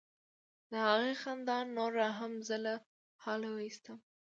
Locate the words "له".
2.65-2.73